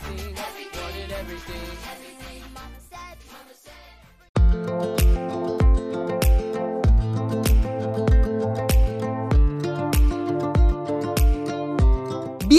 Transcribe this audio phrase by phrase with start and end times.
[0.00, 1.82] Wanted everything, wanted everything.
[1.86, 2.11] Mama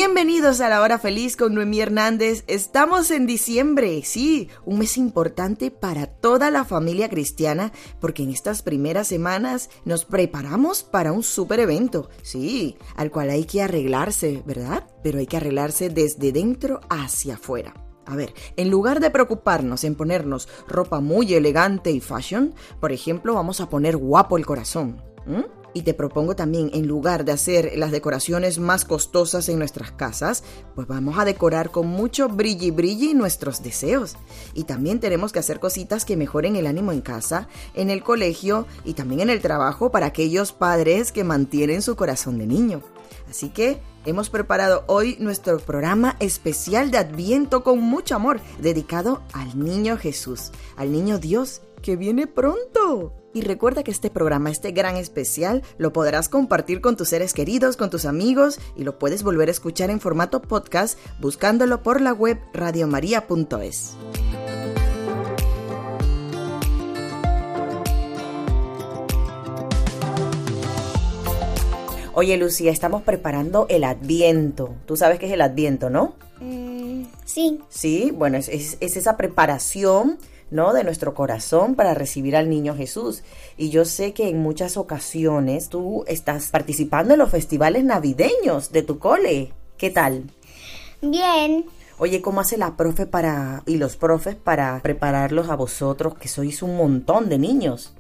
[0.06, 2.44] Bienvenidos a la hora feliz con Noemí Hernández.
[2.48, 7.72] Estamos en diciembre, sí, un mes importante para toda la familia cristiana
[8.02, 13.46] porque en estas primeras semanas nos preparamos para un super evento, sí, al cual hay
[13.46, 14.86] que arreglarse, ¿verdad?
[15.04, 17.74] Pero hay que arreglarse desde dentro hacia afuera.
[18.06, 23.36] A ver, en lugar de preocuparnos en ponernos ropa muy elegante y fashion, por ejemplo,
[23.36, 25.02] vamos a poner guapo el corazón.
[25.26, 25.46] ¿m?
[25.74, 30.44] Y te propongo también, en lugar de hacer las decoraciones más costosas en nuestras casas,
[30.76, 34.16] pues vamos a decorar con mucho brilli brilli nuestros deseos.
[34.54, 38.68] Y también tenemos que hacer cositas que mejoren el ánimo en casa, en el colegio
[38.86, 42.82] y también en el trabajo para aquellos padres que mantienen su corazón de niño.
[43.30, 49.58] Así que hemos preparado hoy nuestro programa especial de Adviento con mucho amor, dedicado al
[49.58, 53.23] niño Jesús, al niño Dios, que viene pronto.
[53.34, 57.78] Y recuerda que este programa, este gran especial, lo podrás compartir con tus seres queridos,
[57.78, 62.14] con tus amigos y lo puedes volver a escuchar en formato podcast buscándolo por la
[62.14, 63.94] web radiomaria.es.
[72.16, 74.76] Oye, Lucía, estamos preparando el Adviento.
[74.86, 76.14] Tú sabes qué es el Adviento, ¿no?
[76.40, 80.20] Mm, sí, Sí, bueno, es, es- es esa preparación,
[80.54, 80.74] ¿no?
[80.74, 83.24] De nuestro corazón para recibir al niño Jesús.
[83.58, 88.84] Y yo sé que en muchas ocasiones tú estás participando en los festivales navideños de
[88.84, 89.52] tu cole.
[89.78, 90.24] ¿Qué tal?
[91.02, 91.66] bien.
[91.98, 96.64] Oye, ¿cómo hace la profe para y los profes para prepararlos a vosotros, que sois
[96.64, 97.94] un montón de niños?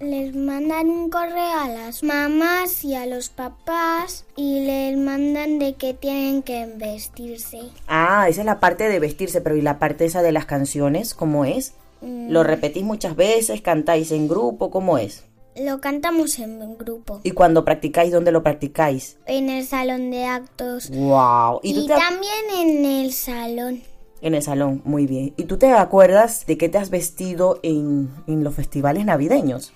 [0.00, 5.74] Les mandan un correo a las mamás y a los papás y les mandan de
[5.74, 7.62] que tienen que vestirse.
[7.88, 11.14] Ah, esa es la parte de vestirse, pero ¿y la parte esa de las canciones?
[11.14, 11.74] ¿Cómo es?
[12.00, 13.60] ¿Lo repetís muchas veces?
[13.60, 14.70] ¿Cantáis en grupo?
[14.70, 15.24] ¿Cómo es?
[15.56, 19.16] Lo cantamos en grupo, ¿Y cuando practicáis, dónde lo practicáis?
[19.26, 21.58] en el salón de actos Wow.
[21.64, 23.82] ¿Y te también en el salón.
[24.20, 25.34] en el salón, muy bien.
[25.36, 29.72] ¿Y tú te acuerdas de qué te has vestido en, en los festivales navideños?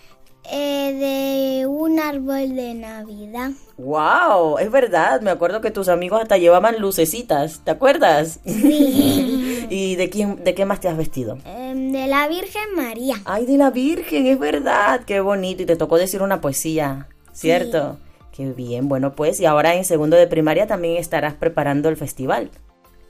[0.50, 3.53] Eh, de un árbol de Navidad.
[3.78, 5.20] Wow, es verdad.
[5.20, 7.60] Me acuerdo que tus amigos hasta llevaban lucecitas.
[7.64, 8.41] ¿Te acuerdas?
[8.44, 11.38] ¿Y de quién, de qué más te has vestido?
[11.44, 13.16] Em, de la Virgen María.
[13.25, 15.03] Ay, de la Virgen, es verdad.
[15.06, 15.62] Qué bonito.
[15.62, 17.98] Y te tocó decir una poesía, ¿cierto?
[18.32, 18.88] Qué bien.
[18.88, 22.50] Bueno, pues, y ahora en segundo de primaria también estarás preparando el festival.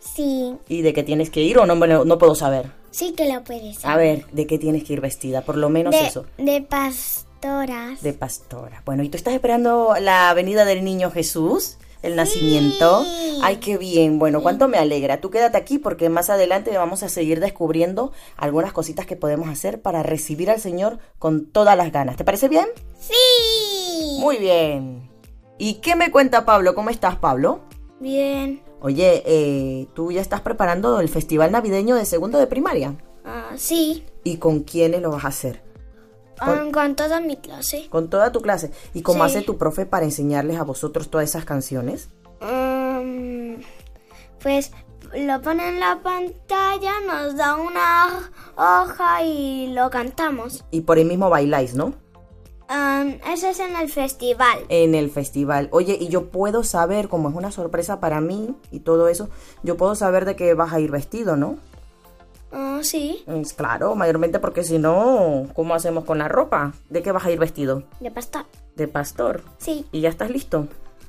[0.01, 2.82] Sí, ¿Y de qué tienes que ir o no, no puedo saber?
[2.93, 3.91] Sí que lo puedes ser.
[3.91, 5.43] A ver, ¿de qué tienes que ir vestida?
[5.43, 6.27] Por lo menos de, eso.
[6.39, 8.01] de pastoras.
[8.03, 8.83] De pastora.
[8.85, 11.79] Bueno, ¿y tú estás esperando la venida del niño Jesús?
[12.03, 13.05] El nacimiento.
[13.43, 14.19] Ay, qué bien.
[14.19, 15.21] Bueno, cuánto me alegra.
[15.21, 19.81] Tú quédate aquí porque más adelante vamos a seguir descubriendo algunas cositas que podemos hacer
[19.81, 22.17] para recibir al Señor con todas las ganas.
[22.17, 22.67] ¿Te parece bien?
[22.99, 24.19] Sí.
[24.21, 25.09] Muy bien.
[25.59, 26.75] ¿Y qué me cuenta Pablo?
[26.75, 27.61] ¿Cómo estás, Pablo?
[28.01, 28.61] Bien.
[28.83, 32.97] Oye, eh, tú ya estás preparando el festival navideño de segundo de primaria.
[33.25, 34.05] Ah, sí.
[34.25, 35.63] ¿Y con quiénes lo vas a hacer?
[36.41, 37.87] Ah, con toda mi clase.
[37.89, 38.73] Con toda tu clase.
[38.95, 39.31] ¿Y cómo Sí.
[39.31, 42.09] hace tu profe para enseñarles a vosotros todas esas canciones?
[42.41, 43.55] Mm,
[44.43, 44.73] pues
[45.15, 50.65] lo pone en la pantalla, nos da una hoja y lo cantamos.
[50.73, 51.95] Y por ahí mismo bailáis, ¿no?
[53.33, 54.59] Eso es en el festival.
[54.69, 55.69] En el festival.
[55.73, 59.29] Oye, y yo puedo saber, como es una sorpresa para mí y todo eso,
[59.63, 61.57] yo puedo saber de qué vas a ir vestido, ¿no?
[62.55, 66.73] Ah, sí, Es claro, mayormente porque si no, ¿cómo hacemos con la ropa?
[66.91, 67.85] ¿De qué vas a ir vestido?
[68.01, 68.45] de pastor.
[68.77, 69.43] De pastor.
[69.59, 70.69] Sí, ¿Y ya estás listo?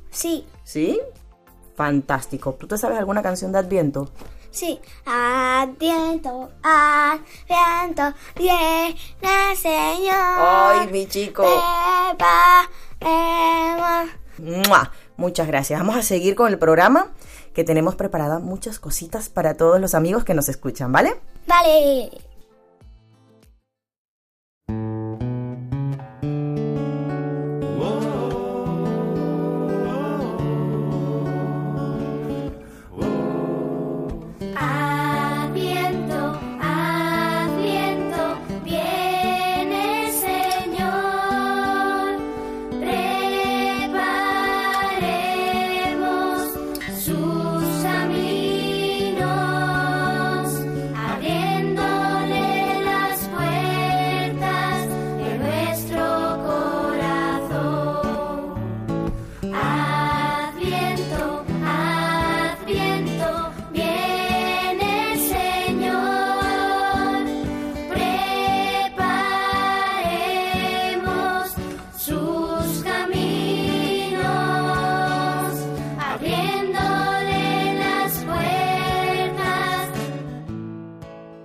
[0.09, 0.99] sí, ¿Sí?
[1.75, 2.53] Fantástico.
[2.59, 4.09] ¿Tú te sabes alguna canción de Adviento?
[4.53, 4.79] Sí.
[5.05, 8.95] Adviento, adviento, viene
[9.55, 10.15] Señor.
[10.15, 11.43] ¡Ay, mi chico!
[15.17, 15.79] Muchas gracias.
[15.79, 17.11] Vamos a seguir con el programa
[17.53, 21.15] que tenemos preparada muchas cositas para todos los amigos que nos escuchan, ¿vale?
[21.47, 22.32] Vale.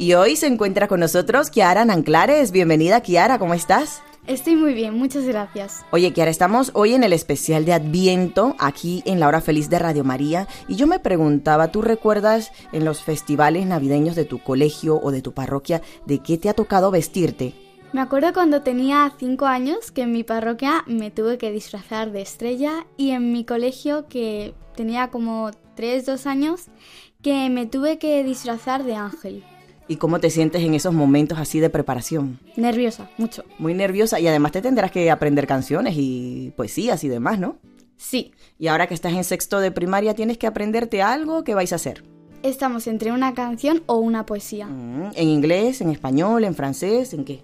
[0.09, 2.51] Y hoy se encuentra con nosotros Kiara Nanclares.
[2.51, 4.01] Bienvenida, Kiara, ¿cómo estás?
[4.27, 5.85] Estoy muy bien, muchas gracias.
[5.91, 9.79] Oye, Kiara, estamos hoy en el especial de Adviento, aquí en la hora feliz de
[9.79, 14.99] Radio María, y yo me preguntaba, ¿tú recuerdas en los festivales navideños de tu colegio
[14.99, 17.53] o de tu parroquia de qué te ha tocado vestirte?
[17.93, 22.23] Me acuerdo cuando tenía 5 años que en mi parroquia me tuve que disfrazar de
[22.23, 26.69] estrella y en mi colegio que tenía como 3, 2 años
[27.21, 29.45] que me tuve que disfrazar de ángel.
[29.91, 32.39] ¿Y cómo te sientes en esos momentos así de preparación?
[32.57, 33.43] Nerviosa, mucho.
[33.59, 37.57] Muy nerviosa y además te tendrás que aprender canciones y poesías y demás, ¿no?
[37.97, 41.73] Sí, Y ahora que estás en sexto de primaria tienes que aprenderte algo que vais
[41.73, 42.05] a hacer.
[42.45, 47.25] estamos entre una canción o una poesía, Mm, ¿En inglés, en español, en francés, en
[47.25, 47.43] qué?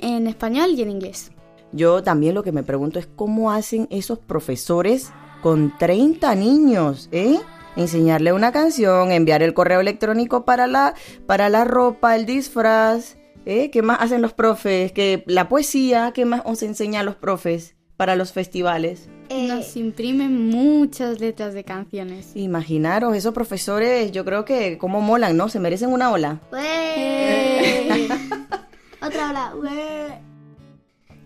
[0.00, 1.30] en español y en inglés.
[1.72, 5.10] Yo también lo que me pregunto es cómo hacen esos profesores
[5.42, 7.38] con 30 niños, ¿eh?
[7.76, 10.94] Enseñarle una canción, enviar el correo electrónico para la,
[11.26, 13.70] para la ropa, el disfraz, ¿eh?
[13.70, 14.92] ¿Qué más hacen los profes?
[14.92, 19.08] que La poesía, ¿qué más os enseñan los profes para los festivales?
[19.30, 22.32] Nos imprimen muchas letras de canciones.
[22.34, 25.48] Imaginaros, esos profesores, yo creo que cómo molan, ¿no?
[25.48, 26.40] Se merecen una ola.
[26.52, 28.08] ¡Ué!
[29.00, 29.54] Otra.
[29.54, 30.18] ¡Ué!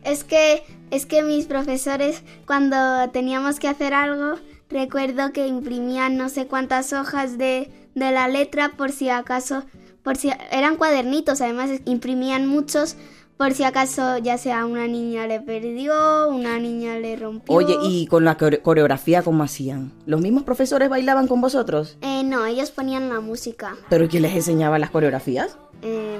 [0.04, 2.76] Es que, es que mis profesores, cuando
[3.10, 4.34] teníamos que hacer algo,
[4.74, 9.62] recuerdo que imprimían no sé cuántas hojas de, de la letra por si acaso,
[10.02, 12.96] por si eran cuadernitos, además imprimían muchos
[13.36, 17.52] por si acaso ya sea una niña le perdió, una niña le rompió.
[17.54, 19.92] Oye, ¿y con la core- coreografía cómo hacían?
[20.06, 21.96] ¿Los mismos profesores bailaban con vosotros?
[22.00, 23.74] Eh, no, ellos ponían la música.
[23.88, 25.56] ¿Pero quién les enseñaba las coreografías?
[25.82, 26.18] Eh,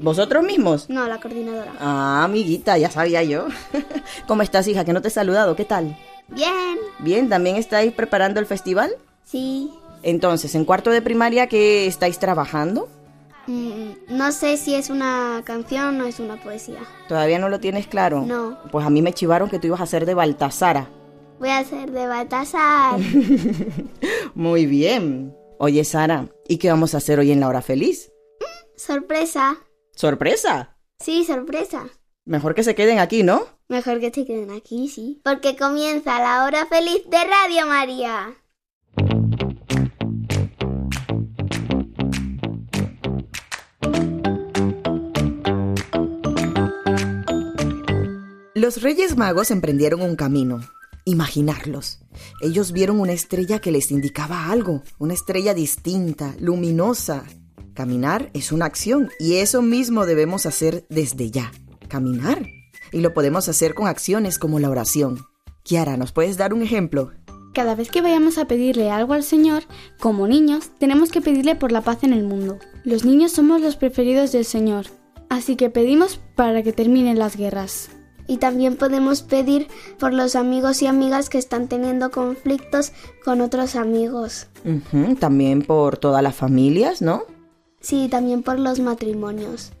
[0.00, 0.88] ¿Vosotros mismos?
[0.88, 1.72] no, la coordinadora.
[1.80, 3.48] Ah, amiguita, ya sabía yo.
[4.28, 4.84] ¿Cómo estás, hija?
[4.84, 5.56] Que no te he saludado.
[5.56, 5.96] ¿Qué tal?
[6.28, 8.90] Bien, Bien, ¿también estáis preparando el festival?
[9.24, 9.70] sí.
[10.04, 12.88] Entonces, en cuarto de primaria, ¿qué estáis trabajando?
[13.48, 16.78] Mm, no sé si es una canción o es una poesía.
[17.08, 18.22] ¿Todavía no lo tienes claro?
[18.24, 18.58] No.
[18.70, 20.88] Pues a mí me chivaron que tú ibas a ser de Baltasara.
[21.40, 23.00] Voy a hacer de Baltasar.
[24.34, 25.34] Muy bien.
[25.58, 28.12] Oye, Sara, ¿y qué vamos a hacer hoy en la hora feliz?
[28.76, 29.56] sorpresa.
[29.96, 30.76] ¡Sorpresa!
[31.00, 31.88] Sí, sorpresa.
[32.24, 33.42] Mejor que se queden aquí, ¿no?
[33.68, 35.20] Mejor que se queden aquí, sí.
[35.22, 38.34] Porque comienza la hora feliz de Radio María.
[48.54, 50.60] Los Reyes Magos emprendieron un camino.
[51.04, 52.00] Imaginarlos.
[52.40, 57.24] Ellos vieron una estrella que les indicaba algo, una estrella distinta, luminosa.
[57.74, 61.52] Caminar es una acción y eso mismo debemos hacer desde ya.
[61.88, 62.57] Caminar.
[62.92, 65.26] Y lo podemos hacer con acciones como la oración.
[65.62, 67.12] Kiara, ¿nos puedes dar un ejemplo?
[67.52, 69.64] Cada vez que vayamos a pedirle algo al Señor,
[70.00, 72.58] como niños, tenemos que pedirle por la paz en el mundo.
[72.84, 74.86] Los niños somos los preferidos del Señor,
[75.28, 77.90] así que pedimos para que terminen las guerras.
[78.26, 79.68] Y también podemos pedir
[79.98, 82.92] por los amigos y amigas que están teniendo conflictos
[83.24, 84.48] con otros amigos.
[84.64, 87.24] Ujú, también por todas las familias, ¿no?
[87.80, 89.72] Sí, también por los matrimonios.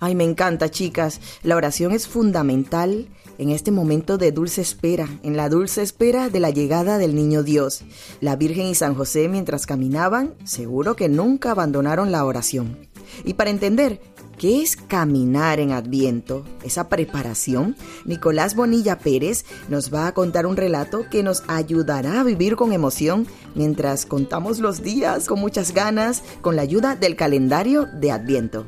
[0.00, 1.20] Ay, me encanta, chicas.
[1.42, 6.40] La oración es fundamental en este momento de dulce espera, en la dulce espera de
[6.40, 7.82] la llegada del niño Dios.
[8.22, 12.88] La Virgen y San José, mientras caminaban, seguro que nunca abandonaron la oración.
[13.24, 14.00] Y para entender
[14.38, 17.76] qué es caminar en Adviento, esa preparación,
[18.06, 22.72] Nicolás Bonilla Pérez nos va a contar un relato que nos ayudará a vivir con
[22.72, 28.64] emoción mientras contamos los días con muchas ganas con la ayuda del calendario de Adviento.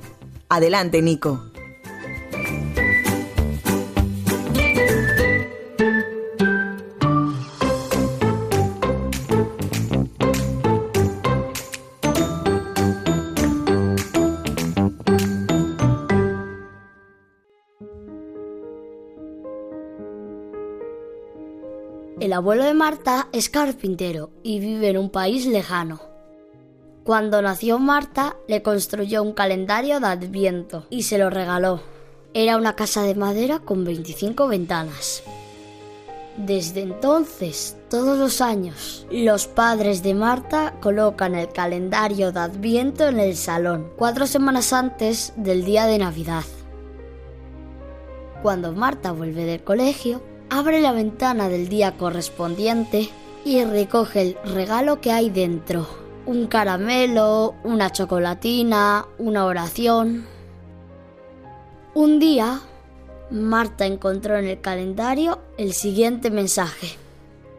[0.55, 1.41] Adelante, Nico.
[22.21, 26.12] El abuelo de Marta es carpintero y vive en un país lejano.
[27.05, 31.81] Cuando nació Marta, le construyó un calendario de Adviento y se lo regaló.
[32.33, 35.25] Era una casa de madera con 25 ventanas.
[36.37, 43.19] Desde entonces, todos los años, los padres de Marta colocan el calendario de Adviento en
[43.19, 46.45] el salón, cuatro semanas antes del día de Navidad.
[48.43, 53.11] Cuando Marta vuelve del colegio, abre la ventana del día correspondiente
[53.45, 55.87] y recoge el regalo que hay dentro.
[56.25, 60.25] Un caramelo, una chocolatina, una oración.
[61.95, 62.61] Un día,
[63.31, 66.97] Marta encontró en el calendario el siguiente mensaje.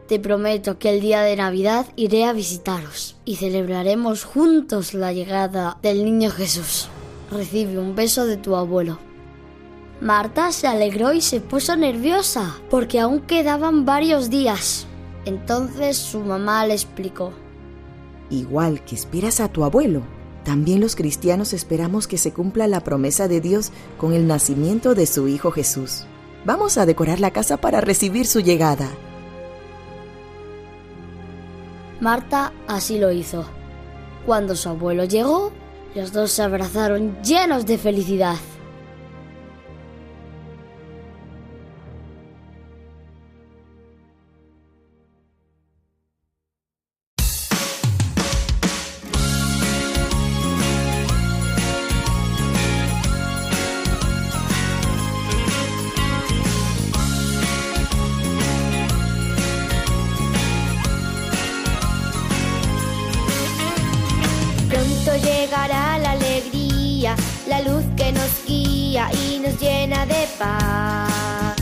[0.08, 5.76] Te prometo que el día de Navidad iré a visitaros y celebraremos juntos la llegada
[5.82, 6.88] del niño Jesús.
[7.30, 8.98] recibe un beso de tu abuelo.
[10.00, 14.86] Marta se alegró y se puso nerviosa, porque aún quedaban varios días.
[15.26, 17.43] Entonces su mamá le explicó.
[18.34, 20.02] Igual que esperas a tu abuelo,
[20.42, 25.06] también los cristianos esperamos que se cumpla la promesa de Dios con el nacimiento de
[25.06, 26.04] su Hijo Jesús.
[26.44, 28.88] Vamos a decorar la casa para recibir su llegada.
[32.00, 33.44] Marta así lo hizo.
[34.26, 35.52] Cuando su abuelo llegó,
[35.94, 38.38] los dos se abrazaron llenos de felicidad.
[70.38, 71.54] Paz.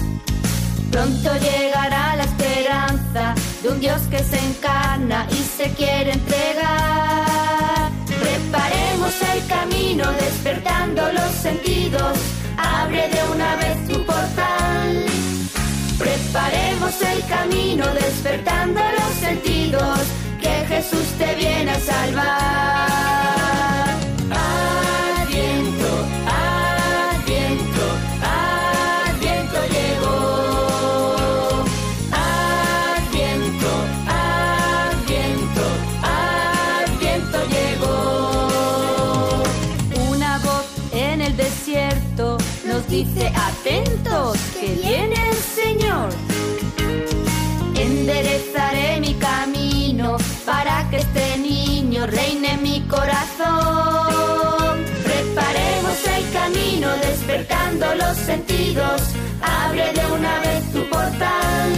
[0.91, 7.91] Pronto llegará la esperanza de un Dios que se encarna y se quiere entregar.
[8.07, 12.19] Preparemos el camino despertando los sentidos,
[12.57, 15.07] abre de una vez tu portal.
[15.99, 19.99] Preparemos el camino despertando los sentidos,
[20.41, 23.51] que Jesús te viene a salvar.
[44.58, 46.08] Que viene el Señor.
[47.75, 54.84] Enderezaré mi camino para que este niño reine en mi corazón.
[55.04, 59.02] Preparemos el camino despertando los sentidos.
[59.42, 61.72] Abre de una vez tu portal.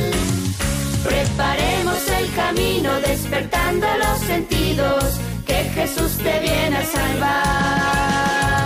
[1.02, 5.04] Preparemos el camino despertando los sentidos.
[5.44, 8.63] Que Jesús te viene a salvar.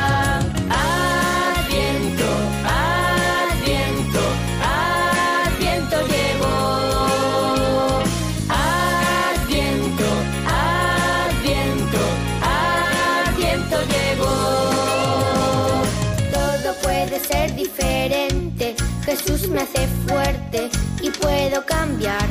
[19.50, 20.68] Me hace fuerte
[21.00, 22.28] y puedo cambiar.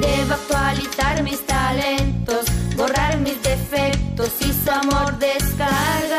[0.00, 6.16] Debo actualizar mis talentos, borrar mis defectos y su amor descargar.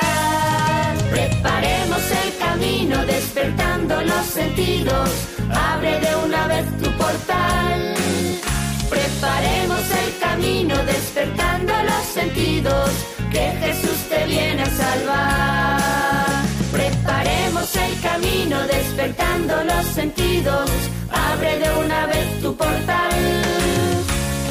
[1.09, 5.09] Preparemos el camino despertando los sentidos.
[5.51, 7.95] Abre de una vez tu portal.
[8.87, 12.91] Preparemos el camino despertando los sentidos.
[13.31, 16.06] Que Jesús te viene a salvar.
[18.27, 20.69] Camino despertando los sentidos.
[21.09, 23.11] Abre de una vez tu portal.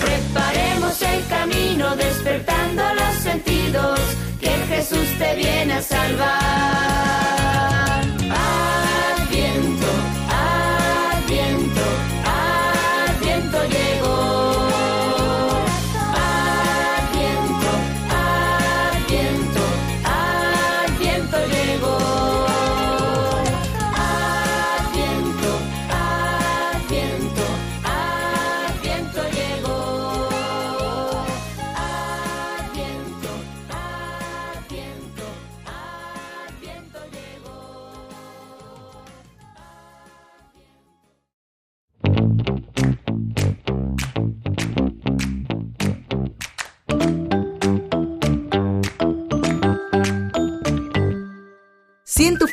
[0.00, 4.00] Preparemos el camino despertando los sentidos.
[4.40, 7.16] Que Jesús te viene a salvar.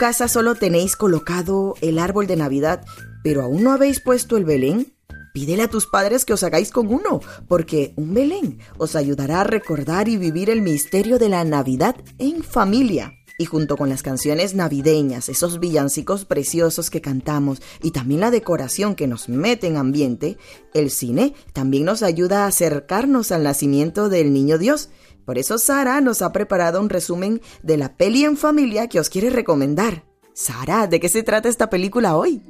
[0.03, 2.83] Casa solo tenéis colocado el árbol de Navidad,
[3.23, 4.93] pero aún no habéis puesto el Belén,
[5.33, 9.43] pídele a tus padres que os hagáis con uno, porque un Belén os ayudará a
[9.45, 13.13] recordar y vivir el misterio de la Navidad en familia.
[13.37, 18.95] Y junto con las canciones navideñas, esos villancicos preciosos que cantamos y también la decoración
[18.95, 20.37] que nos mete en ambiente,
[20.73, 24.89] el cine también nos ayuda a acercarnos al nacimiento del niño Dios.
[25.25, 29.09] Por eso Sara nos ha preparado un resumen de la peli en familia que os
[29.09, 30.03] quiere recomendar.
[30.33, 32.41] Sara, ¿de qué se trata esta película hoy?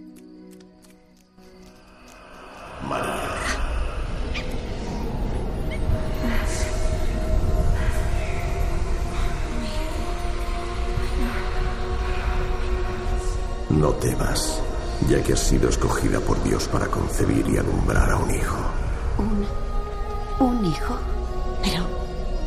[13.70, 14.62] No temas,
[15.10, 18.56] ya que has sido escogida por Dios para concebir y alumbrar a un hijo.
[19.18, 20.96] ¿Un, un hijo?
[21.63, 22.02] Pero,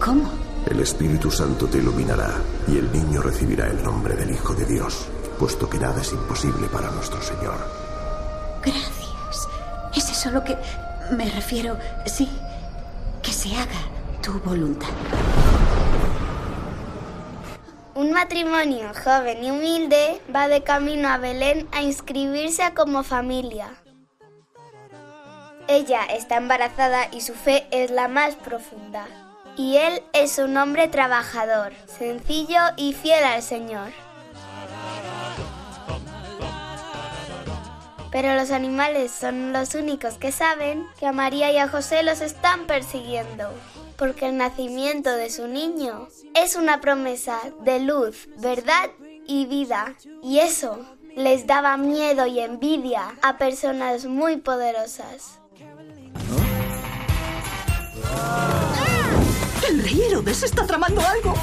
[0.07, 0.31] ¿cómo?
[0.71, 2.31] El Espíritu Santo te iluminará
[2.69, 6.69] y el niño recibirá el nombre del Hijo de Dios, puesto que nada es imposible
[6.69, 7.57] para nuestro Señor.
[8.63, 9.49] Gracias.
[9.95, 10.57] ¿Es eso lo que
[11.11, 11.77] me refiero?
[12.07, 12.29] Sí.
[13.21, 13.81] Que se haga
[14.23, 14.87] tu voluntad.
[17.97, 23.71] Un matrimonio joven y humilde va de camino a Belén a inscribirse como familia.
[25.67, 29.26] Ella está embarazada y su fe es la más profunda.
[29.57, 33.91] Y él es un hombre trabajador, sencillo y fiel al Señor.
[38.11, 42.21] Pero los animales son los únicos que saben que a María y a José los
[42.21, 43.51] están persiguiendo,
[43.97, 48.91] porque el nacimiento de su niño es una promesa de luz, verdad
[49.27, 49.95] y vida.
[50.23, 50.79] Y eso
[51.15, 55.41] les daba miedo y envidia a personas muy poderosas.
[59.69, 61.35] El rey Herodes está tramando algo.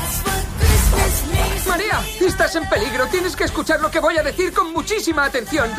[1.67, 3.07] María, estás en peligro.
[3.07, 5.69] Tienes que escuchar lo que voy a decir con muchísima atención.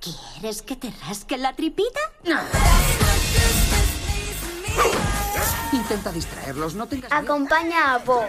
[0.00, 2.00] ¿Quieres que te rasque la tripita?
[5.72, 7.22] Intenta distraerlos, no tengas miedo.
[7.22, 8.24] Acompaña a Bo,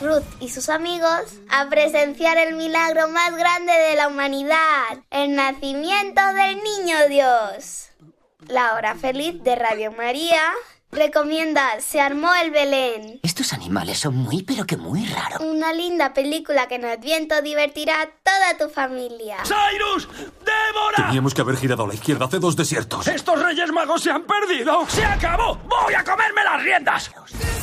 [0.00, 6.20] Ruth y sus amigos a presenciar el milagro más grande de la humanidad, el nacimiento
[6.34, 7.89] del niño Dios.
[8.48, 10.42] La hora feliz de Radio María
[10.92, 15.40] recomienda Se armó el Belén, Estos animales son muy, pero que muy raros.
[15.40, 19.36] una linda película que en Adviento divertirá a toda tu familia.
[19.44, 20.08] ¡Cyrus!
[20.08, 21.06] ¡Débora!
[21.06, 23.06] Teníamos que haber girado a la izquierda hace dos desiertos.
[23.06, 24.84] ¡Estos reyes magos se han perdido!
[24.88, 25.56] ¡Se acabó!
[25.68, 27.10] ¡Voy a comerme las riendas!
[27.10, 27.59] Adviento,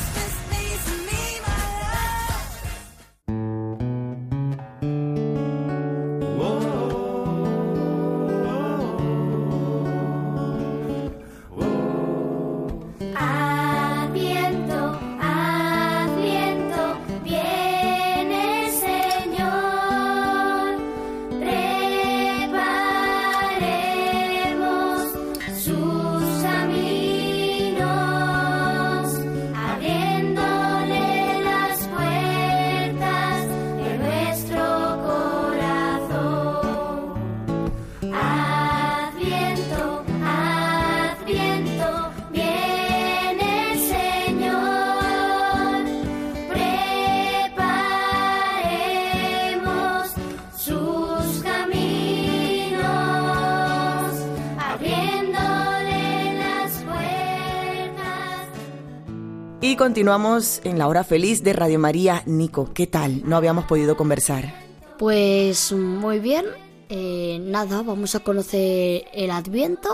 [59.88, 62.22] continuamos en la hora feliz de Radio María.
[62.26, 63.26] Nico, ¿qué tal?
[63.26, 64.52] No habíamos podido conversar.
[64.98, 66.44] Pues muy bien.
[66.90, 69.88] Eh, nada, vamos a conocer el Adviento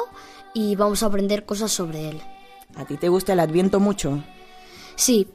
[0.53, 2.21] y vamos a aprender cosas sobre él.
[2.75, 4.21] ¿A ti te gusta el Adviento mucho?
[4.97, 5.29] Sí,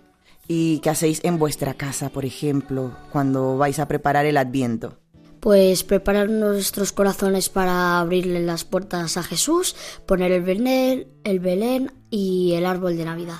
[0.45, 4.97] ¿Y qué hacéis en vuestra casa, por ejemplo, cuando vais a preparar el Adviento?
[5.39, 9.73] pues preparar nuestros corazones para abrirle las puertas a Jesús,
[10.05, 13.39] poner el Belén, el Belén y el árbol de Navidad.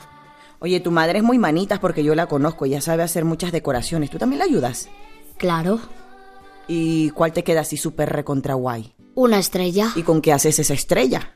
[0.59, 4.09] Oye, tu madre es muy manitas porque yo la conozco, ya sabe hacer muchas decoraciones.
[4.09, 4.89] ¿Tú también la ayudas?
[5.37, 5.79] Claro,
[6.67, 8.93] ¿Y cuál te queda así súper recontra guay?
[9.15, 11.35] una estrella ¿Y con qué haces esa estrella?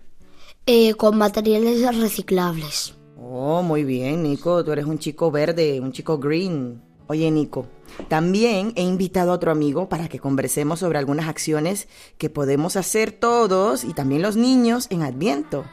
[0.68, 2.94] eh, con materiales reciclables.
[3.18, 4.64] Oh, muy bien, Nico.
[4.64, 6.82] Tú eres un chico verde, un chico green.
[7.08, 7.66] Oye, Nico,
[8.08, 13.12] también he invitado a otro amigo para que conversemos sobre algunas acciones que podemos hacer
[13.12, 15.66] todos y también los niños en Adviento.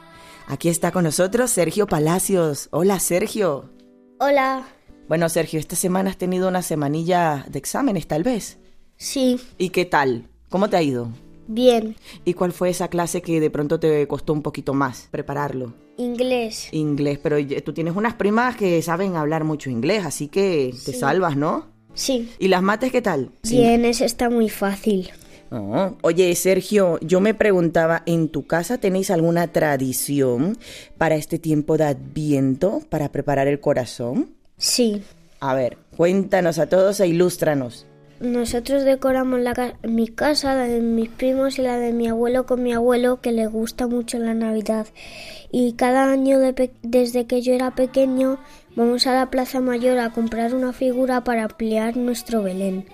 [0.50, 2.66] Aquí está con nosotros Sergio Palacios.
[2.72, 3.70] Hola, Sergio.
[4.18, 4.66] Hola.
[5.08, 8.58] Bueno, Sergio, esta semana has tenido una semanilla de exámenes, tal vez.
[8.96, 10.28] Sí, ¿Y qué tal?
[10.48, 11.08] ¿Cómo te ha ido?
[11.46, 11.96] bien.
[12.24, 15.72] ¿Y cuál fue esa clase que de pronto te costó un poquito más prepararlo?
[15.98, 16.68] Inglés.
[16.72, 21.36] Inglés, pero tú tienes unas primas que saben hablar mucho inglés, así que te salvas,
[21.36, 21.66] ¿no?
[21.94, 22.28] Sí.
[22.40, 23.30] ¿Y las mates qué tal?
[23.48, 25.10] Bien, ese está muy fácil.
[25.52, 30.56] Oh, Oye, Sergio, yo me preguntaba, ¿en tu casa tenéis alguna tradición
[30.96, 34.30] para este tiempo de Adviento, para preparar el corazón?
[34.58, 35.02] Sí.
[35.40, 37.86] A ver, cuéntanos a todos e ilústranos.
[38.20, 42.44] Nosotros decoramos la ca- mi casa, la de mis primos y la de mi abuelo
[42.44, 44.86] con mi abuelo que le gusta mucho la Navidad.
[45.50, 48.38] Y cada año de desde que yo era pequeño
[48.76, 52.84] vamos a la Plaza Mayor a comprar una figura para ampliar nuestro Belén.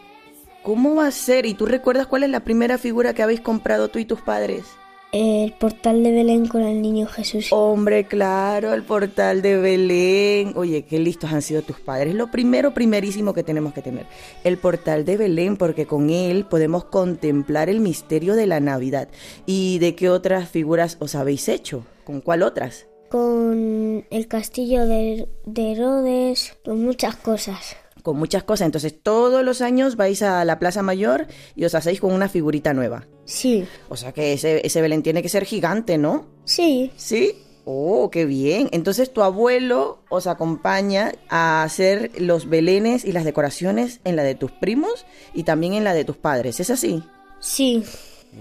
[0.67, 1.47] ¿Cómo va a ser?
[1.47, 4.65] ¿Y tú recuerdas cuál es la primera figura que habéis comprado tú y tus padres?
[5.13, 7.53] El portal de Belén con el niño Jesús.
[7.53, 10.55] Hombre, claro, el portal de Belén.
[10.57, 12.17] Oye, qué listos han sido tus padres.
[12.17, 14.07] Lo primero, primerísimo que tenemos que tener.
[14.43, 19.07] El portal de Belén, porque con él podemos contemplar el misterio de la Navidad.
[19.47, 21.87] ¿Y de qué otras figuras os habéis hecho?
[22.03, 22.89] ¿Con cuál otras?
[23.09, 27.77] con el castillo de, de Herodes, con muchas cosas.
[28.07, 28.67] Con muchas cosas.
[28.67, 32.73] Entonces, todos los años vais a la Plaza Mayor y os hacéis con una figurita
[32.73, 33.09] nueva.
[33.25, 33.67] Sí.
[33.89, 36.29] O sea que ese, ese Belén tiene que ser gigante, ¿no?
[36.45, 36.93] Sí.
[36.95, 37.35] ¿Sí?
[37.65, 38.69] Oh, qué bien.
[38.71, 44.37] Entonces tu abuelo os acompaña a hacer los belenes y las decoraciones en la de
[44.37, 46.61] tus primos y también en la de tus padres.
[46.61, 47.03] ¿Es así?
[47.41, 47.83] Sí.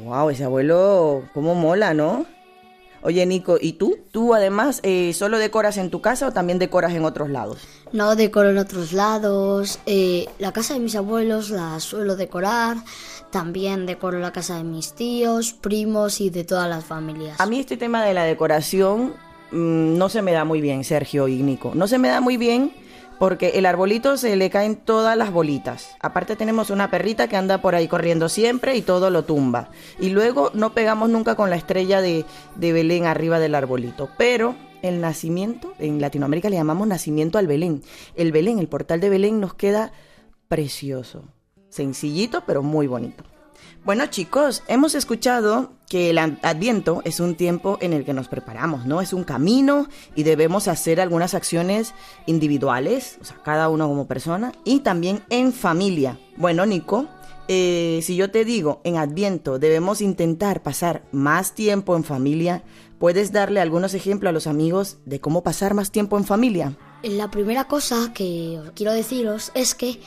[0.04, 2.28] Wow, ese abuelo, cómo mola, ¿no?
[3.06, 4.00] Oye, Nico, ¿y tú?
[4.12, 7.60] ¿Tú además eh, solo decoras en tu casa o también decoras en otros lados?
[7.92, 9.78] No decoro en otros lados.
[9.86, 12.78] eh, la casa de mis abuelos la suelo decorar.
[13.32, 17.40] También decoro la casa de mis tíos, primos y de todas las familias.
[17.40, 19.14] A mí este tema de la decoración
[19.52, 21.74] mm, no se me da muy bien, Sergio y Nico.
[21.76, 22.74] No se me da muy bien
[23.20, 25.96] porque el arbolito se le caen todas las bolitas.
[26.00, 29.70] Aparte tenemos una perrita que anda por ahí corriendo siempre y todo lo tumba.
[30.00, 32.26] Y luego no pegamos nunca con la estrella de,
[32.56, 34.10] de Belén arriba del arbolito.
[34.18, 37.84] Pero el nacimiento, en Latinoamérica le llamamos nacimiento al Belén.
[38.16, 39.92] El Belén, el portal de Belén nos queda
[40.48, 41.24] precioso.
[41.70, 43.24] Sencillito, pero muy bonito.
[43.84, 48.28] Bueno chicos, hemos escuchado que el ad- adviento es un tiempo en el que nos
[48.28, 49.02] preparamos, ¿no?
[49.02, 51.94] Es un camino y debemos hacer algunas acciones
[52.26, 56.20] individuales, o sea, cada uno como persona, y también en familia.
[56.38, 57.08] Bueno, Nico,
[57.48, 62.64] eh, si yo te digo, en adviento debemos intentar pasar más tiempo en familia,
[62.98, 66.76] ¿puedes darle algunos ejemplos a los amigos de cómo pasar más tiempo en familia?
[67.04, 70.00] La primera cosa que quiero deciros es que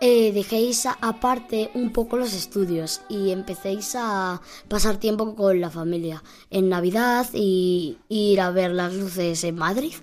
[0.00, 6.22] eh, dejéis aparte un poco los estudios y empecéis a pasar tiempo con la familia
[6.50, 9.94] en Navidad y ir a ver las luces en Madrid.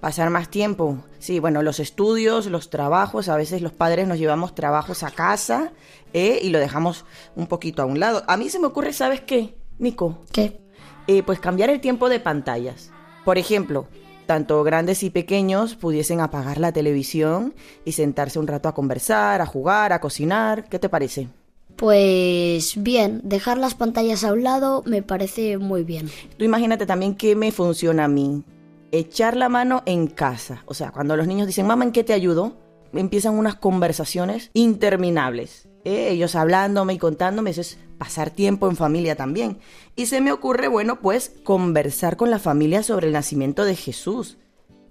[0.00, 1.04] Pasar más tiempo.
[1.18, 5.72] Sí, bueno, los estudios, los trabajos, a veces los padres nos llevamos trabajos a casa
[6.12, 6.38] ¿eh?
[6.42, 8.24] y lo dejamos un poquito a un lado.
[8.28, 10.18] A mí se me ocurre, ¿sabes qué, Nico?
[10.32, 10.60] ¿Qué?
[11.08, 12.90] Eh, pues cambiar el tiempo de pantallas.
[13.24, 13.88] Por ejemplo,
[14.28, 17.54] tanto grandes y pequeños pudiesen apagar la televisión
[17.86, 20.68] y sentarse un rato a conversar, a jugar, a cocinar.
[20.68, 21.28] ¿Qué te parece?
[21.76, 26.10] Pues bien, dejar las pantallas a un lado me parece muy bien.
[26.36, 28.44] Tú imagínate también qué me funciona a mí.
[28.92, 30.62] Echar la mano en casa.
[30.66, 32.58] O sea, cuando los niños dicen, mamá, ¿en qué te ayudo?
[32.92, 35.70] Empiezan unas conversaciones interminables.
[35.84, 36.10] ¿eh?
[36.10, 39.58] Ellos hablándome y contándome, eso es pasar tiempo en familia también.
[39.96, 44.38] Y se me ocurre, bueno, pues conversar con la familia sobre el nacimiento de Jesús.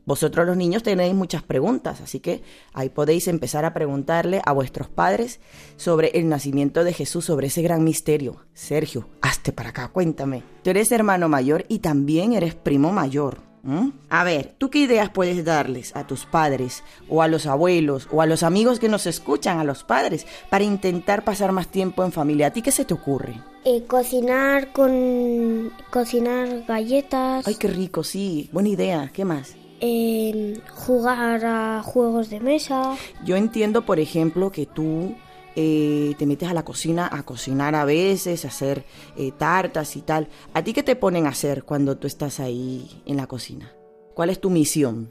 [0.08, 2.42] Vosotros los niños tenéis muchas preguntas, así que
[2.74, 5.42] ahí podéis empezar a preguntarle a vuestros padres
[5.76, 8.38] sobre el nacimiento de Jesús, sobre ese gran misterio.
[8.54, 10.44] Sergio, hazte para acá, cuéntame.
[10.64, 13.40] Tú eres hermano mayor y también eres primo mayor.
[13.68, 13.92] ¿M?
[14.10, 18.22] A ver, ¿tú qué ideas puedes darles a tus padres o a los abuelos o
[18.22, 22.12] a los amigos que nos escuchan, a los padres, para intentar pasar más tiempo en
[22.12, 22.48] familia?
[22.48, 23.36] ¿A ti qué se te ocurre?
[23.66, 29.12] Eh, cocinar con cocinar galletas, Ay, qué rico, sí, buena idea.
[29.14, 29.56] ¿Qué más?
[29.80, 32.96] eh, jugar a juegos de mesa.
[33.24, 35.14] Yo entiendo, por ejemplo, que tú
[35.60, 38.86] eh, te metes a la cocina a cocinar a veces, a hacer
[39.18, 40.28] eh, tartas y tal.
[40.54, 43.74] ¿A ti qué te ponen a hacer cuando tú estás ahí en la cocina?
[44.14, 45.10] ¿Cuál es tu misión?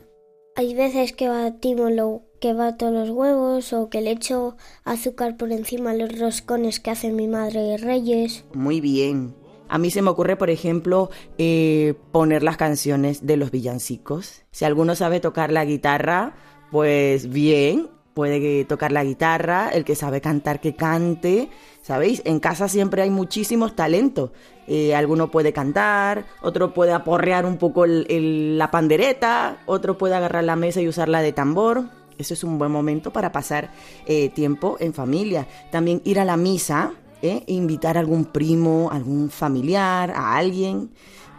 [0.55, 5.51] Hay veces que batimos lo que bato los huevos o que le echo azúcar por
[5.51, 8.45] encima de los roscones que hacen mi madre y Reyes.
[8.55, 9.35] Muy bien.
[9.69, 14.45] A mí se me ocurre, por ejemplo, eh, poner las canciones de los villancicos.
[14.53, 16.37] Si alguno sabe tocar la guitarra,
[16.71, 21.51] pues bien, puede tocar la guitarra, el que sabe cantar que cante,
[21.83, 22.23] ¿sabéis?
[22.25, 24.31] En casa siempre hay muchísimos talentos.
[24.67, 30.45] Eh, alguno puede cantar, otro puede aporrear un poco el- la pandereta, otro puede agarrar
[30.45, 31.85] la mesa y usarla de tambor.
[32.17, 33.71] Eso es un buen momento para pasar
[34.07, 35.47] eh, tiempo en familia.
[35.71, 37.43] También ir a la misa, ¿eh?
[37.49, 40.89] invitar a algún primo, algún familiar, a alguien.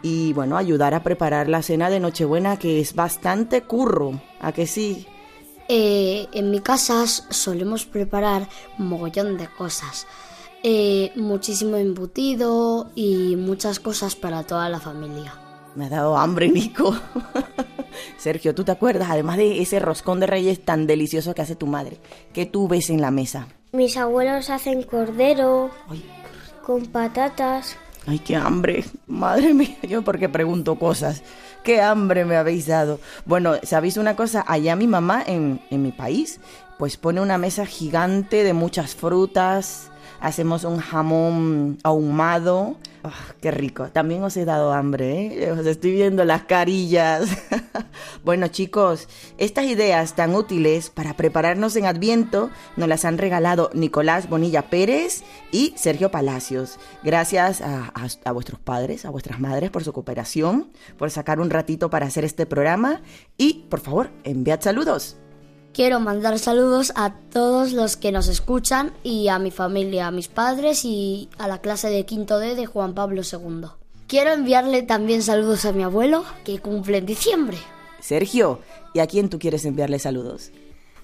[0.00, 4.12] Y bueno, ayudar a preparar la cena de Nochebuena, que es bastante curro.
[4.40, 5.08] ¿A que sí?
[5.68, 10.06] Eh, en mi casa solemos preparar un mogollón de cosas.
[10.62, 15.34] Eh, muchísimo embutido y muchas cosas para toda la familia.
[15.74, 16.96] Me ha dado hambre, Nico.
[18.16, 19.10] Sergio, ¿tú te acuerdas?
[19.10, 21.98] Además de ese roscón de reyes tan delicioso que hace tu madre,
[22.32, 23.46] ¿qué tú ves en la mesa?
[23.72, 25.70] Mis abuelos hacen cordero
[26.64, 27.76] con patatas.
[28.06, 28.84] Ay, qué hambre.
[29.06, 31.22] Madre mía, yo porque pregunto cosas.
[31.62, 33.00] Qué hambre me habéis dado.
[33.24, 34.44] Bueno, ¿sabéis una cosa?
[34.46, 36.40] Allá mi mamá en, en mi país,
[36.78, 39.90] pues pone una mesa gigante de muchas frutas.
[40.20, 42.76] Hacemos un jamón ahumado.
[43.10, 43.88] Ah, qué rico.
[43.88, 45.50] También os he dado hambre, ¿eh?
[45.52, 47.28] Os estoy viendo las carillas.
[48.24, 54.28] Bueno chicos, estas ideas tan útiles para prepararnos en Adviento nos las han regalado Nicolás
[54.28, 56.78] Bonilla Pérez y Sergio Palacios.
[57.02, 57.92] Gracias a,
[58.24, 62.24] a- vuestros padres, a vuestras madres por su cooperación, por sacar un ratito para hacer
[62.24, 63.00] este programa
[63.36, 65.16] y por favor, enviad saludos.
[65.72, 70.28] Quiero mandar saludos a todos los que nos escuchan y a mi familia, a mis
[70.28, 73.68] padres y a la clase de quinto D de Juan Pablo II.
[74.08, 77.58] Quiero enviarle también saludos a mi abuelo, que cumple en diciembre.
[78.00, 78.60] Sergio,
[78.94, 80.50] ¿y a quién tú quieres enviarle saludos?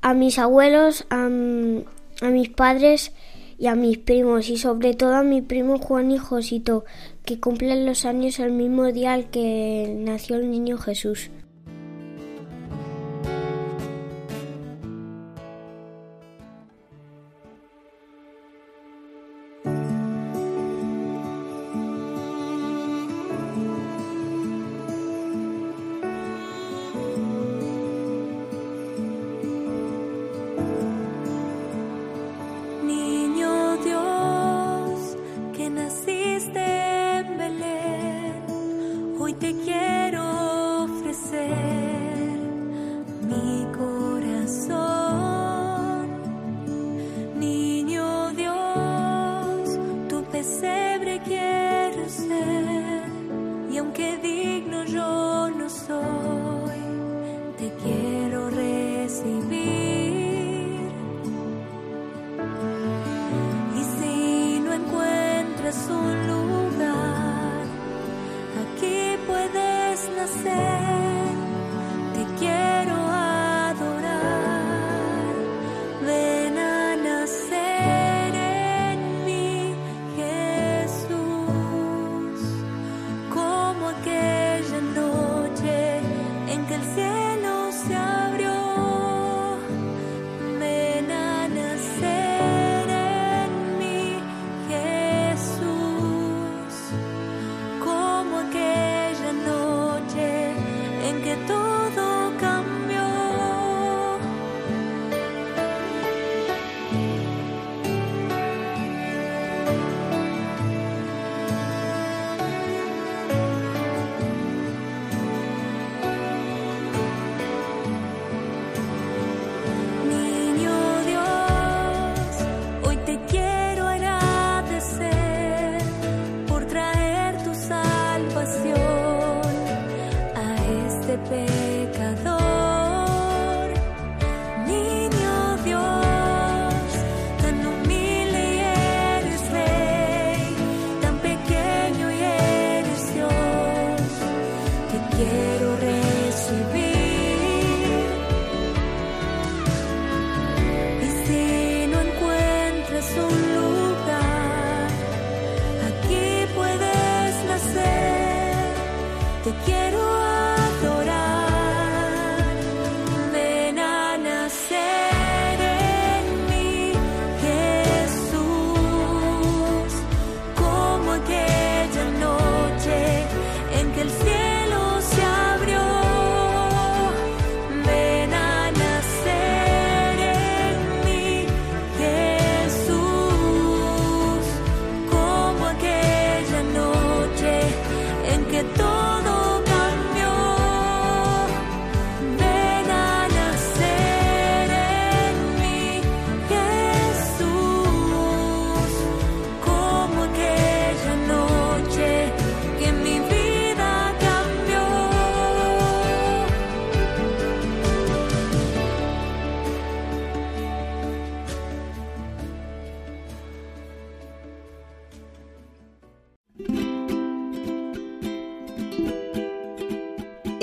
[0.00, 3.12] A mis abuelos, a, a mis padres
[3.59, 6.85] y a mis primos y sobre todo a mi primo Juan y Josito,
[7.24, 11.31] que cumplen los años el mismo día al que nació el niño Jesús.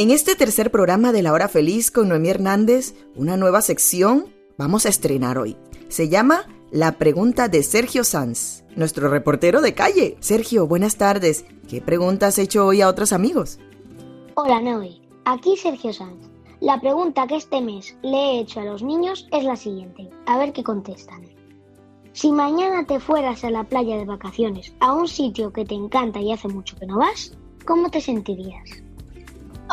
[0.01, 4.87] En este tercer programa de La Hora Feliz con Noemí Hernández, una nueva sección vamos
[4.87, 5.55] a estrenar hoy.
[5.89, 10.17] Se llama La Pregunta de Sergio Sanz, nuestro reportero de calle.
[10.19, 11.45] Sergio, buenas tardes.
[11.69, 13.59] ¿Qué pregunta has hecho hoy a otros amigos?
[14.33, 16.31] Hola Noé, aquí Sergio Sanz.
[16.61, 20.39] La pregunta que este mes le he hecho a los niños es la siguiente, a
[20.39, 21.29] ver qué contestan.
[22.13, 26.19] Si mañana te fueras a la playa de vacaciones, a un sitio que te encanta
[26.19, 27.37] y hace mucho que no vas,
[27.67, 28.81] ¿cómo te sentirías?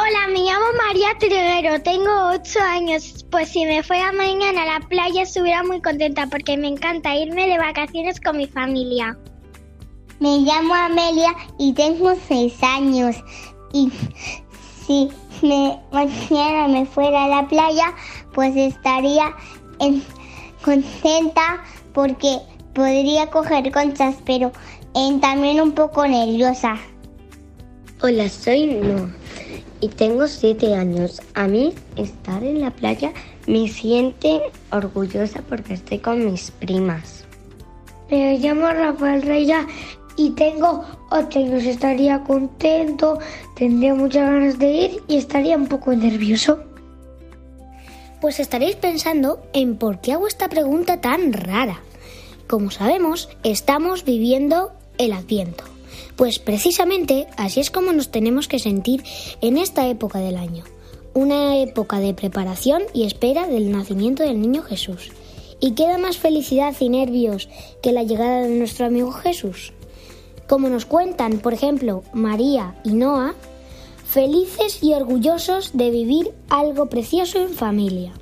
[0.01, 3.27] Hola, me llamo María Triguero, tengo 8 años.
[3.33, 7.49] Pues si me fuera mañana a la playa estuviera muy contenta porque me encanta irme
[7.49, 9.19] de vacaciones con mi familia.
[10.21, 13.17] Me llamo Amelia y tengo seis años.
[13.73, 13.91] Y
[14.87, 15.09] si
[15.43, 17.93] me, mañana me fuera a la playa,
[18.35, 19.35] pues estaría
[19.81, 20.05] en-
[20.65, 21.61] contenta
[21.93, 22.39] porque
[22.73, 24.53] podría coger conchas, pero
[24.95, 26.77] eh, también un poco nerviosa.
[28.01, 29.11] Hola, soy No
[29.81, 31.21] y tengo siete años.
[31.35, 33.13] A mí estar en la playa
[33.49, 37.25] me siente orgullosa porque estoy con mis primas.
[38.09, 39.67] Me llamo Rafael Reya
[40.17, 41.65] y tengo ocho años.
[41.65, 43.19] Estaría contento,
[43.57, 46.63] tendría muchas ganas de ir y estaría un poco nervioso.
[48.21, 51.81] Pues estaréis pensando en por qué hago esta pregunta tan rara.
[52.49, 55.65] Como sabemos, estamos viviendo el Adviento.
[56.19, 59.05] Pues precisamente así es como nos tenemos que sentir
[59.41, 60.65] en esta época del año.
[61.15, 65.13] Una época de preparación y espera del nacimiento del niño Jesús.
[65.61, 67.49] ¿Y qué da más felicidad y nervios
[67.85, 69.73] que la llegada de nuestro amigo Jesús?
[70.49, 73.37] Como nos cuentan, por ejemplo, María y Noah,
[74.05, 78.13] felices y orgullosos de vivir algo precioso en familia.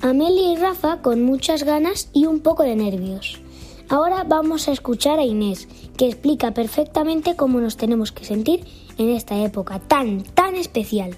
[0.00, 3.42] Amelia y Rafa con muchas ganas y un poco de nervios.
[3.90, 5.66] Ahora vamos a escuchar a Inés,
[5.98, 8.64] que explica perfectamente cómo nos tenemos que sentir
[8.98, 11.16] en esta época tan, tan especial.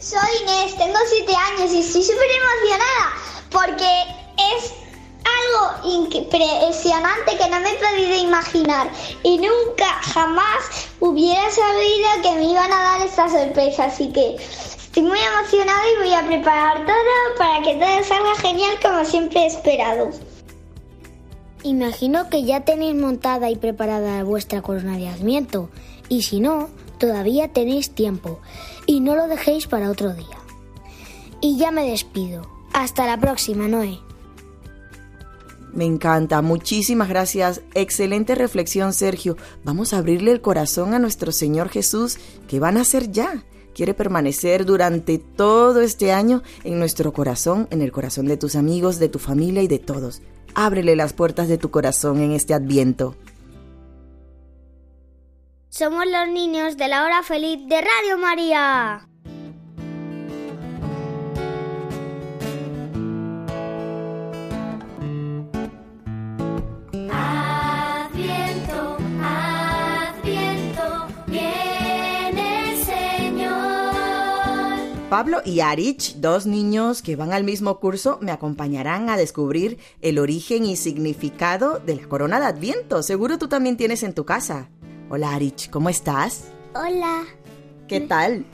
[0.00, 3.12] Soy Inés, tengo 7 años y estoy súper emocionada
[3.52, 3.90] porque
[4.54, 4.72] es
[5.36, 8.90] algo impresionante que no me he podido imaginar
[9.22, 13.84] y nunca jamás hubiera sabido que me iban a dar esta sorpresa.
[13.84, 18.78] Así que estoy muy emocionada y voy a preparar todo para que todo salga genial
[18.80, 20.12] como siempre he esperado.
[21.66, 25.68] Imagino que ya tenéis montada y preparada vuestra corona de Adviento,
[26.08, 28.38] y si no, todavía tenéis tiempo,
[28.86, 30.38] y no lo dejéis para otro día.
[31.40, 32.48] Y ya me despido.
[32.72, 33.98] Hasta la próxima, Noé.
[35.72, 37.62] Me encanta, muchísimas gracias.
[37.74, 39.36] Excelente reflexión, Sergio.
[39.64, 43.42] Vamos a abrirle el corazón a nuestro Señor Jesús, que van a hacer ya.
[43.74, 49.00] Quiere permanecer durante todo este año en nuestro corazón, en el corazón de tus amigos,
[49.00, 50.22] de tu familia y de todos.
[50.58, 53.14] Ábrele las puertas de tu corazón en este adviento.
[55.68, 59.06] Somos los niños de la hora feliz de Radio María.
[75.16, 80.18] Pablo y Arich, dos niños que van al mismo curso, me acompañarán a descubrir el
[80.18, 83.02] origen y significado de la corona de Adviento.
[83.02, 84.68] Seguro tú también tienes en tu casa.
[85.08, 86.48] Hola Arich, ¿cómo estás?
[86.74, 87.24] Hola.
[87.88, 88.44] ¿Qué tal?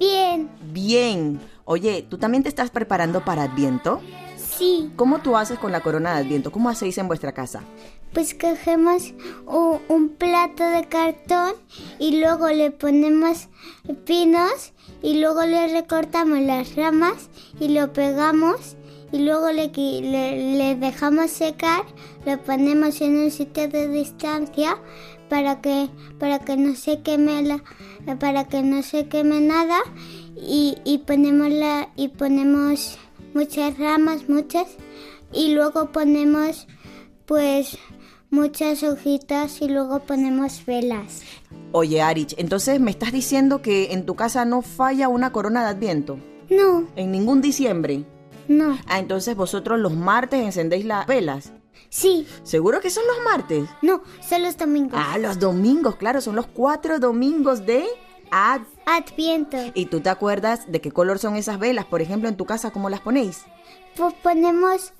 [0.00, 0.48] Bien.
[0.72, 1.38] Bien.
[1.66, 4.00] Oye, ¿tú también te estás preparando para Adviento?
[4.38, 4.90] Sí.
[4.96, 6.50] ¿Cómo tú haces con la corona de Adviento?
[6.50, 7.64] ¿Cómo hacéis en vuestra casa?
[8.12, 9.14] Pues cogemos
[9.46, 11.54] un, plato de cartón
[11.98, 13.48] y luego le ponemos
[14.04, 14.72] pinos
[15.02, 18.76] y luego le recortamos las ramas y lo pegamos
[19.12, 21.84] y luego le, le, le dejamos secar,
[22.26, 24.78] lo ponemos en un sitio de distancia
[25.32, 27.64] para que para que no se queme la,
[28.20, 29.78] para que no se queme nada
[30.36, 32.98] y, y ponemos la y ponemos
[33.32, 34.68] muchas ramas muchas
[35.32, 36.66] y luego ponemos
[37.24, 37.78] pues
[38.32, 41.22] muchas hojitas y luego ponemos velas.
[41.70, 45.68] Oye, Arich, entonces me estás diciendo que en tu casa no falla una corona de
[45.70, 46.18] Adviento.
[46.50, 48.04] No, En ningún diciembre.
[48.48, 48.76] no.
[48.88, 51.52] Ah, entonces vosotros los martes encendéis las velas.
[51.88, 52.26] Sí.
[52.42, 53.68] ¿Seguro que son los martes?
[53.82, 54.98] No, son los domingos.
[55.02, 57.84] Ah, los domingos, claro, son los cuatro domingos de
[58.30, 58.62] Ad.
[58.86, 59.58] Adviento.
[59.74, 61.84] ¿Y tú te acuerdas de qué color son esas velas?
[61.84, 63.42] Por ejemplo, en tu casa, ¿cómo las ponéis?
[63.96, 64.92] Pues ponemos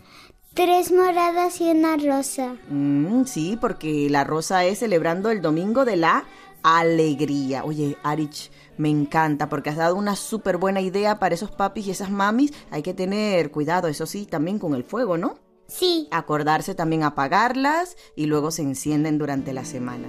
[0.54, 2.56] tres moradas y una rosa.
[2.68, 6.24] Mm, sí, porque la rosa es celebrando el domingo de la
[6.62, 7.64] alegría.
[7.64, 11.90] Oye, Arich, me encanta porque has dado una súper buena idea para esos papis y
[11.90, 12.52] esas mamis.
[12.70, 15.38] Hay que tener cuidado, eso sí, también con el fuego, ¿no?
[15.66, 16.08] Sí.
[16.10, 20.08] Acordarse también apagarlas y luego se encienden durante la semana.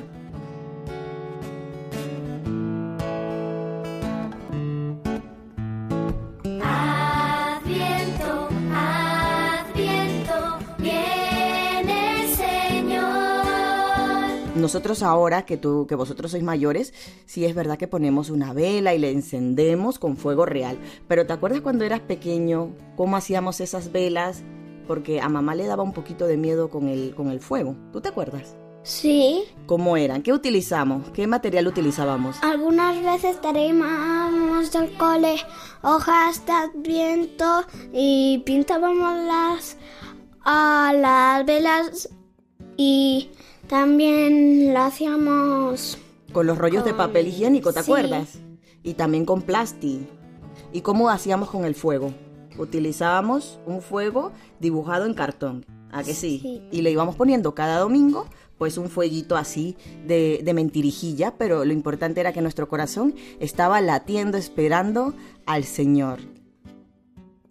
[14.64, 16.94] Nosotros ahora que tú, que vosotros sois mayores,
[17.26, 20.80] sí es verdad que ponemos una vela y la encendemos con fuego real.
[21.10, 24.42] Pero ¿te acuerdas cuando eras pequeño cómo hacíamos esas velas?
[24.88, 27.76] Porque a mamá le daba un poquito de miedo con el, con el fuego.
[27.92, 28.56] ¿Tú te acuerdas?
[28.84, 29.44] Sí.
[29.66, 30.22] ¿Cómo eran?
[30.24, 31.10] ¿Qué utilizamos?
[31.10, 32.42] ¿Qué material utilizábamos?
[32.42, 35.36] Algunas veces traíamos del cole
[35.82, 39.76] hojas de adviento y pintábamos las
[40.46, 42.08] a las velas
[42.78, 43.30] y
[43.68, 45.98] también lo hacíamos
[46.32, 47.92] Con los rollos de papel higiénico, ¿te sí.
[47.92, 48.40] acuerdas?
[48.84, 50.06] y también con plasti.
[50.72, 52.14] ¿Y cómo hacíamos con el fuego?
[52.58, 55.66] Utilizábamos un fuego dibujado en cartón.
[55.92, 56.40] ¿A que sí?
[56.42, 56.62] Sí.
[56.72, 61.74] Y le íbamos poniendo cada domingo pues un fueguito así de, de mentirijilla, pero lo
[61.74, 65.14] importante era que nuestro corazón estaba latiendo esperando
[65.46, 66.20] al Señor.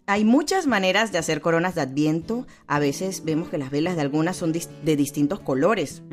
[0.05, 2.45] Hay muchas maneras de hacer coronas de adviento.
[2.67, 6.03] A veces vemos que las velas de algunas son de distintos colores,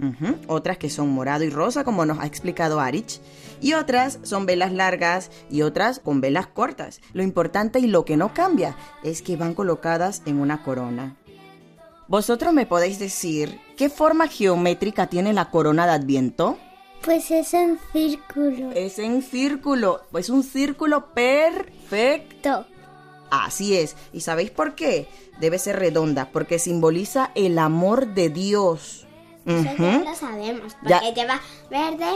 [0.47, 3.21] otras que son morado y rosa, como nos ha explicado Arich,
[3.61, 7.01] y otras son velas largas y otras con velas cortas.
[7.15, 11.17] Lo importante y lo que no cambia es que van colocadas en una corona.
[12.07, 16.59] ¿Vosotros me podéis decir qué forma geométrica tiene la corona de adviento?
[17.05, 18.71] Pues es en círculo.
[18.73, 22.67] Es en círculo, es un círculo perfecto.
[23.31, 23.97] Así es.
[24.13, 25.07] ¿Y sabéis por qué?
[25.41, 29.07] Debe ser redonda, porque simboliza el amor de Dios.
[29.47, 31.15] Eso ya lo sabemos, porque Ya.
[31.15, 32.11] lleva verde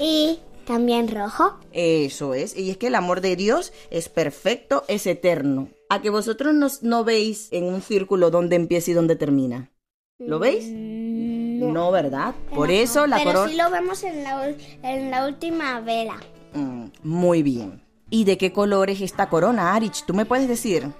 [0.00, 1.58] y también rojo.
[1.72, 2.56] Eso es.
[2.56, 5.68] Y es que el amor de Dios es perfecto, es eterno.
[5.88, 9.70] A que vosotros no, no veis en un círculo dónde empieza y dónde termina.
[10.18, 10.66] ¿Lo veis?
[10.68, 12.34] No, ¿verdad?
[12.54, 13.50] Por eso la Pero corona...
[13.50, 16.20] sí lo vemos en la, ul- en la última vela.
[16.54, 17.83] Mm, muy bien.
[18.10, 20.04] ¿Y de qué color es esta corona, Arich?
[20.04, 20.92] ¿Tú me puedes decir?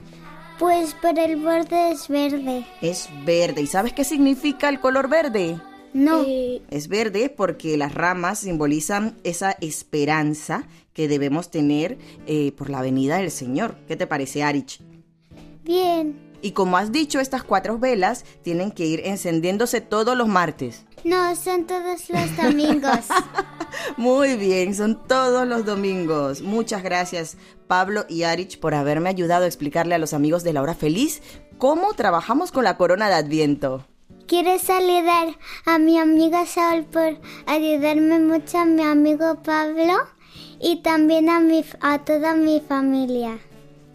[0.58, 2.66] Pues por el borde es verde.
[2.80, 3.62] Es verde.
[3.62, 5.60] ¿Y sabes qué significa el color verde?
[5.92, 6.24] No.
[6.70, 13.18] Es verde porque las ramas simbolizan esa esperanza que debemos tener eh, por la venida
[13.18, 13.76] del Señor.
[13.86, 14.80] ¿Qué te parece, Arich?
[15.64, 16.16] Bien.
[16.42, 20.84] Y como has dicho, estas cuatro velas tienen que ir encendiéndose todos los martes.
[21.04, 23.06] No, son todos los domingos.
[23.98, 26.40] Muy bien, son todos los domingos.
[26.40, 27.36] Muchas gracias,
[27.66, 31.22] Pablo y Arich, por haberme ayudado a explicarle a los amigos de la hora feliz
[31.58, 33.86] cómo trabajamos con la corona de Adviento.
[34.26, 35.36] Quiero saludar
[35.66, 39.92] a mi amiga Saúl por ayudarme mucho, a mi amigo Pablo
[40.58, 43.38] y también a, mi, a toda mi familia.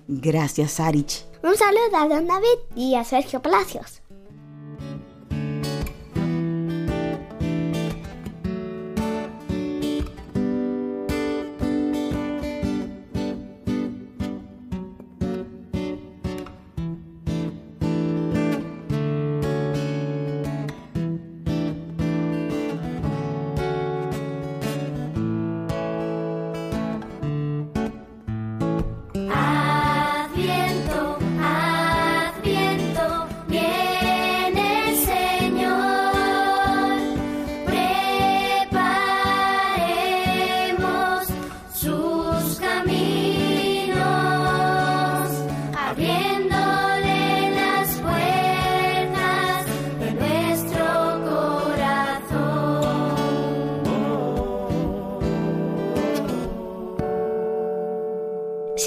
[0.08, 1.26] Gracias, Arich.
[1.42, 3.99] Un saludo a Don David y a Sergio Palacios.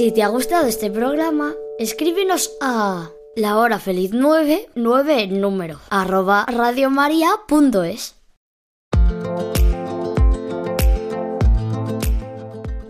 [0.02, 5.78] Si te ha gustado este programa, escríbenos a la hora feliz 9, 9 en número,
[5.90, 8.16] arroba radiomaria.es.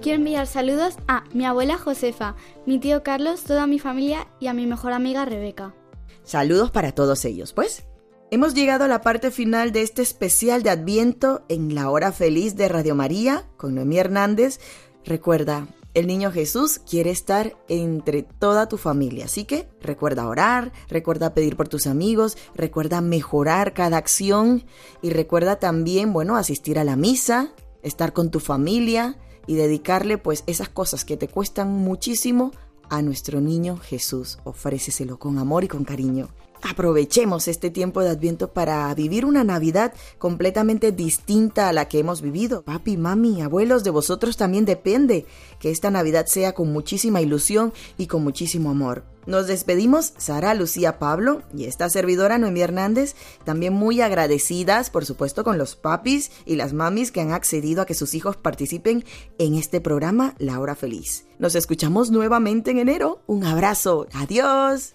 [0.00, 2.34] Quiero enviar saludos a mi abuela Josefa,
[2.64, 5.74] mi tío Carlos, toda mi familia y a mi mejor amiga Rebeca.
[6.22, 7.84] Saludos para todos ellos, pues.
[8.30, 12.56] Hemos llegado a la parte final de este especial de Adviento en la hora feliz
[12.56, 14.60] de Radio María con Noemí Hernández.
[15.04, 21.34] Recuerda, el niño Jesús quiere estar entre toda tu familia, así que recuerda orar, recuerda
[21.34, 24.64] pedir por tus amigos, recuerda mejorar cada acción
[25.02, 30.44] y recuerda también, bueno, asistir a la misa, estar con tu familia y dedicarle pues
[30.46, 32.52] esas cosas que te cuestan muchísimo
[32.88, 34.38] a nuestro niño Jesús.
[34.44, 36.28] Ofréceselo con amor y con cariño.
[36.62, 42.22] Aprovechemos este tiempo de Adviento para vivir una Navidad completamente distinta a la que hemos
[42.22, 42.62] vivido.
[42.62, 45.26] Papi, mami, abuelos, de vosotros también depende
[45.58, 49.04] que esta Navidad sea con muchísima ilusión y con muchísimo amor.
[49.26, 55.44] Nos despedimos, Sara, Lucía, Pablo y esta servidora Noemí Hernández, también muy agradecidas, por supuesto,
[55.44, 59.04] con los papis y las mamis que han accedido a que sus hijos participen
[59.38, 61.26] en este programa La Hora Feliz.
[61.38, 63.22] Nos escuchamos nuevamente en enero.
[63.26, 64.06] Un abrazo.
[64.12, 64.94] Adiós.